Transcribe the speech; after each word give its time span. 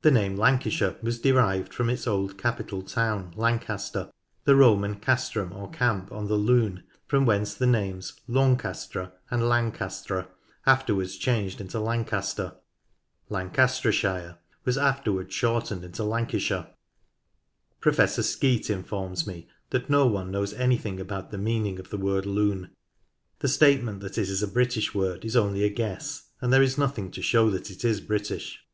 The 0.00 0.10
name 0.10 0.34
Lancashire 0.38 0.96
was 1.02 1.20
derived 1.20 1.74
from 1.74 1.90
its 1.90 2.06
old 2.06 2.38
capital 2.38 2.80
town 2.80 3.34
Lancaster, 3.36 4.10
the 4.44 4.56
Roman 4.56 4.98
castrum 4.98 5.52
or 5.52 5.70
camp 5.70 6.10
on 6.10 6.26
the 6.26 6.36
Lune, 6.36 6.84
from 7.06 7.26
whence 7.26 7.52
the 7.52 7.66
names 7.66 8.14
Loncastre 8.26 9.12
and 9.30 9.42
Lancastra, 9.46 10.26
afterwards 10.64 11.18
changed 11.18 11.60
into 11.60 11.78
Lancaster. 11.80 12.54
Lancastreshire 13.28 14.38
was 14.64 14.78
afterwards 14.78 15.34
shortened 15.34 15.84
into 15.84 16.02
Lancashire. 16.02 16.70
Professor 17.78 18.22
Skeat 18.22 18.70
informs 18.70 19.26
me 19.26 19.48
that 19.68 19.90
no 19.90 20.06
one 20.06 20.30
knows 20.30 20.54
anything 20.54 20.98
about 20.98 21.30
the 21.30 21.36
meaning 21.36 21.78
of 21.78 21.90
the 21.90 21.98
word 21.98 22.24
Lune. 22.24 22.70
The 23.40 23.48
statement 23.48 24.00
that 24.00 24.16
it 24.16 24.30
is 24.30 24.42
a 24.42 24.48
British 24.48 24.94
word 24.94 25.26
is 25.26 25.36
only 25.36 25.62
a 25.62 25.68
guess, 25.68 26.30
and 26.40 26.50
there 26.50 26.62
is 26.62 26.78
nothing 26.78 27.10
to 27.10 27.20
show 27.20 27.50
that 27.50 27.70
it 27.70 27.84
is 27.84 28.00
British. 28.00 28.64